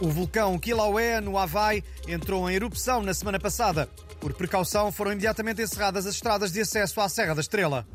O 0.00 0.08
vulcão 0.08 0.58
Kilauea, 0.58 1.20
no 1.20 1.36
Havaí, 1.36 1.84
entrou 2.08 2.50
em 2.50 2.54
erupção 2.54 3.02
na 3.02 3.12
semana 3.12 3.38
passada. 3.38 3.86
Por 4.18 4.32
precaução, 4.32 4.90
foram 4.90 5.12
imediatamente 5.12 5.60
encerradas 5.60 6.06
as 6.06 6.14
estradas 6.14 6.50
de 6.50 6.60
acesso 6.60 7.02
à 7.02 7.08
Serra 7.08 7.34
da 7.34 7.42
Estrela. 7.42 7.86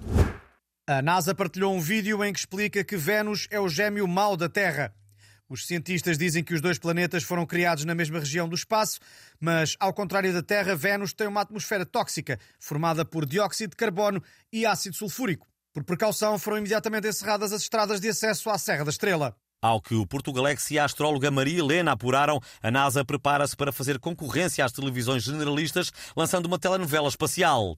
A 0.88 1.02
NASA 1.02 1.34
partilhou 1.34 1.74
um 1.74 1.82
vídeo 1.82 2.24
em 2.24 2.32
que 2.32 2.38
explica 2.38 2.84
que 2.84 2.96
Vênus 2.96 3.48
é 3.50 3.60
o 3.60 3.68
gêmeo 3.68 4.08
mau 4.08 4.38
da 4.38 4.48
Terra. 4.48 4.94
Os 5.50 5.66
cientistas 5.66 6.16
dizem 6.16 6.44
que 6.44 6.54
os 6.54 6.62
dois 6.62 6.78
planetas 6.78 7.24
foram 7.24 7.44
criados 7.44 7.86
na 7.86 7.96
mesma 7.96 8.20
região 8.20 8.48
do 8.48 8.56
espaço, 8.56 9.00
mas, 9.40 9.76
ao 9.80 9.92
contrário 9.92 10.32
da 10.32 10.44
Terra, 10.44 10.76
Vênus 10.76 11.12
tem 11.12 11.26
uma 11.26 11.42
atmosfera 11.42 11.88
tóxica, 11.88 12.40
formada 12.60 13.04
por 13.04 13.26
dióxido 13.26 13.72
de 13.72 13.78
carbono 13.78 14.22
e 14.54 14.64
ácido 14.64 14.96
sulfúrico. 14.96 15.48
Por 15.74 15.84
precaução, 15.84 16.38
foram 16.38 16.60
imediatamente 16.60 17.08
encerradas 17.08 17.52
as 17.52 17.64
estradas 17.64 18.00
de 18.00 18.10
acesso 18.10 18.48
à 18.52 18.60
Serra 18.60 18.86
da 18.86 18.92
Estrela. 18.92 19.36
Ao 19.62 19.82
que 19.82 19.96
o 19.96 20.06
Portugalex 20.06 20.70
e 20.72 20.78
a 20.78 20.86
astróloga 20.86 21.32
Maria 21.32 21.60
Helena 21.60 21.94
apuraram, 21.94 22.40
a 22.62 22.70
NASA 22.70 23.04
prepara-se 23.04 23.56
para 23.56 23.72
fazer 23.72 23.98
concorrência 24.00 24.64
às 24.64 24.72
televisões 24.72 25.24
generalistas, 25.24 25.92
lançando 26.16 26.46
uma 26.46 26.60
telenovela 26.60 27.08
espacial. 27.08 27.78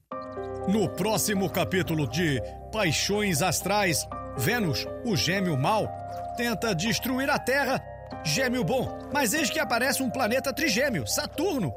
No 0.68 0.88
próximo 0.90 1.48
capítulo 1.48 2.06
de 2.06 2.42
Paixões 2.70 3.40
Astrais, 3.40 4.06
Vênus, 4.36 4.86
o 5.04 5.16
gêmeo 5.16 5.56
mau, 5.56 5.88
tenta 6.36 6.74
destruir 6.74 7.30
a 7.30 7.38
Terra. 7.38 7.82
Gêmeo 8.24 8.64
bom, 8.64 8.98
mas 9.12 9.32
eis 9.32 9.48
que 9.48 9.58
aparece 9.58 10.02
um 10.02 10.10
planeta 10.10 10.52
trigêmeo, 10.52 11.06
Saturno, 11.06 11.72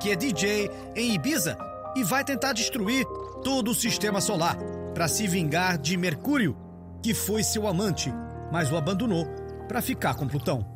que 0.00 0.10
é 0.10 0.16
DJ 0.16 0.68
em 0.96 1.14
Ibiza 1.14 1.56
e 1.94 2.02
vai 2.02 2.24
tentar 2.24 2.52
destruir 2.52 3.04
todo 3.44 3.70
o 3.70 3.74
sistema 3.74 4.20
solar 4.20 4.56
para 4.92 5.06
se 5.06 5.26
vingar 5.28 5.78
de 5.78 5.96
Mercúrio, 5.96 6.56
que 7.02 7.14
foi 7.14 7.44
seu 7.44 7.66
amante, 7.68 8.12
mas 8.50 8.72
o 8.72 8.76
abandonou 8.76 9.41
para 9.72 9.80
ficar 9.80 10.14
com 10.14 10.28
Plutão. 10.28 10.66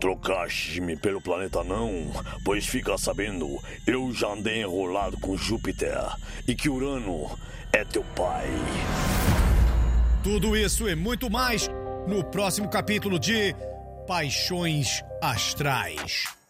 Trocaste-me 0.00 0.96
pelo 0.96 1.20
planeta 1.20 1.62
não, 1.62 2.10
pois 2.42 2.66
fica 2.66 2.96
sabendo, 2.96 3.46
eu 3.86 4.10
já 4.14 4.28
andei 4.28 4.62
enrolado 4.62 5.18
com 5.20 5.36
Júpiter 5.36 6.00
e 6.48 6.54
que 6.54 6.70
Urano 6.70 7.38
é 7.70 7.84
teu 7.84 8.02
pai. 8.16 8.48
Tudo 10.22 10.56
isso 10.56 10.88
e 10.88 10.94
muito 10.94 11.30
mais 11.30 11.68
no 12.08 12.24
próximo 12.24 12.66
capítulo 12.66 13.18
de 13.18 13.54
Paixões 14.06 15.04
Astrais. 15.20 16.41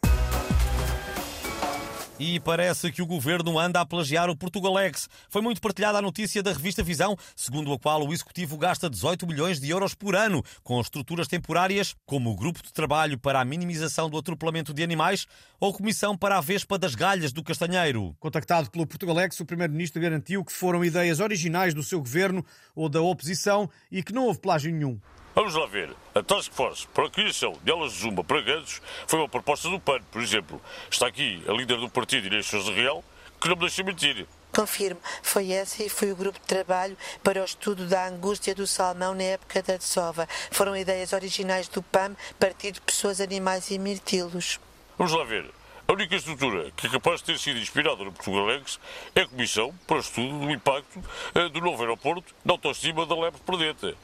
E 2.25 2.39
parece 2.39 2.93
que 2.93 3.03
o 3.03 3.07
governo 3.07 3.59
anda 3.59 3.81
a 3.81 3.85
plagiar 3.85 4.31
o 4.31 4.37
Portugalex. 4.37 5.11
Foi 5.29 5.43
muito 5.43 5.61
partilhada 5.61 5.99
a 5.99 6.01
notícia 6.01 6.41
da 6.41 6.53
revista 6.53 6.81
Visão, 6.81 7.17
segundo 7.35 7.73
a 7.73 7.79
qual 7.81 8.07
o 8.07 8.13
executivo 8.13 8.57
gasta 8.57 8.89
18 8.89 9.27
milhões 9.27 9.59
de 9.59 9.69
euros 9.69 9.93
por 9.93 10.15
ano 10.15 10.41
com 10.63 10.81
estruturas 10.81 11.27
temporárias, 11.27 11.97
como 12.07 12.31
o 12.31 12.37
Grupo 12.37 12.63
de 12.63 12.73
Trabalho 12.73 13.19
para 13.19 13.41
a 13.41 13.45
Minimização 13.45 14.09
do 14.09 14.17
Atropelamento 14.17 14.73
de 14.73 14.85
Animais 14.85 15.27
ou 15.59 15.73
Comissão 15.73 16.17
para 16.17 16.39
a 16.39 16.41
Vespa 16.41 16.79
das 16.79 16.95
Galhas 16.95 17.33
do 17.33 17.43
Castanheiro. 17.43 18.15
Contactado 18.21 18.71
pelo 18.71 18.87
Portugalex, 18.87 19.41
o 19.41 19.45
primeiro-ministro 19.45 20.01
garantiu 20.01 20.45
que 20.45 20.53
foram 20.53 20.85
ideias 20.85 21.19
originais 21.19 21.75
do 21.75 21.83
seu 21.83 21.99
governo 21.99 22.47
ou 22.73 22.89
da 22.89 23.03
oposição 23.03 23.69
e 23.91 24.01
que 24.01 24.13
não 24.13 24.27
houve 24.27 24.39
plágio 24.39 24.71
nenhum. 24.71 24.97
Vamos 25.35 25.55
lá 25.55 25.67
ver. 25.67 25.91
A 26.15 26.23
Task 26.23 26.53
Force 26.53 26.87
para 26.89 27.07
a 27.07 27.11
criação 27.11 27.57
de 27.65 27.71
aulas 27.71 27.93
de 27.93 28.01
zumba 28.01 28.23
para 28.23 28.43
gansos 28.43 28.83
foi 29.07 29.19
uma 29.19 29.29
proposta 29.29 29.69
do 29.71 29.81
PAN, 29.81 30.01
por 30.11 30.21
exemplo. 30.21 30.61
Está 30.91 31.07
aqui 31.07 31.43
a 31.49 31.53
líder 31.53 31.79
do 31.79 31.89
partido 31.89 32.27
Inês 32.27 32.47
Sousa 32.47 32.71
Real, 32.71 33.03
que 33.41 33.49
não 33.49 33.57
me 33.57 33.63
deixa 33.63 33.83
mentir. 33.83 34.27
Confirmo, 34.55 35.01
foi 35.23 35.53
essa 35.53 35.83
e 35.83 35.89
foi 35.89 36.13
o 36.13 36.17
grupo 36.17 36.39
de 36.39 36.45
trabalho 36.45 36.97
para 37.25 37.41
o 37.41 37.45
estudo 37.45 37.87
da 37.87 38.07
angústia 38.07 38.55
do 38.55 38.67
salmão 38.67 39.15
na 39.15 39.23
época 39.23 39.63
da 39.63 39.79
desova. 39.79 40.29
Foram 40.51 40.77
ideias 40.77 41.15
originais 41.15 41.67
do 41.67 41.83
PAM, 41.83 42.15
Partido 42.39 42.75
de 42.75 42.81
Pessoas, 42.83 43.19
Animais 43.19 43.71
e 43.71 43.79
Mirtilos. 43.79 44.61
Vamos 44.99 45.15
lá 45.15 45.25
ver. 45.25 45.51
A 45.89 45.95
única 45.95 46.15
estrutura 46.15 46.71
que 46.77 46.87
é 46.87 46.91
capaz 46.91 47.21
de 47.21 47.27
ter 47.27 47.39
sido 47.39 47.59
inspirada 47.59 48.05
no 48.05 48.13
Portugalex 48.13 48.79
é 49.15 49.23
a 49.23 49.27
Comissão 49.27 49.75
para 49.87 49.97
o 49.97 50.01
Estudo 50.01 50.39
do 50.39 50.51
Impacto 50.51 51.03
eh, 51.35 51.49
do 51.49 51.61
Novo 51.61 51.83
Aeroporto 51.83 52.35
na 52.45 52.53
autoestima 52.53 53.07
da 53.07 53.15
Lebre 53.15 53.41
Perdeta. 53.45 53.95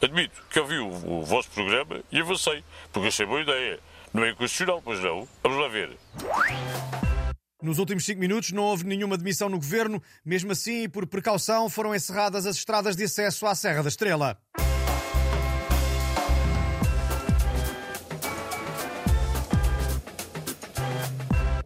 Admito 0.00 0.42
que 0.50 0.60
ouvi 0.60 0.78
o, 0.78 0.88
o, 0.88 1.24
vosso 1.24 1.50
programa 1.50 2.02
e 2.10 2.20
avancei, 2.20 2.64
porque 2.92 3.08
achei 3.08 3.26
boa 3.26 3.40
ideia. 3.40 3.78
Não 4.12 4.24
é 4.24 4.30
inconstitucional, 4.30 4.80
pois 4.82 5.00
não? 5.00 5.26
Vamos 5.42 5.58
lá 5.58 5.68
ver. 5.68 5.96
Nos 7.62 7.78
últimos 7.78 8.04
cinco 8.04 8.20
minutos 8.20 8.52
não 8.52 8.64
houve 8.64 8.84
nenhuma 8.84 9.16
demissão 9.16 9.48
no 9.48 9.56
governo. 9.56 10.02
Mesmo 10.24 10.52
assim, 10.52 10.88
por 10.88 11.06
precaução, 11.06 11.68
foram 11.70 11.94
encerradas 11.94 12.46
as 12.46 12.56
estradas 12.56 12.94
de 12.94 13.04
acesso 13.04 13.46
à 13.46 13.54
Serra 13.54 13.82
da 13.82 13.88
Estrela. 13.88 14.38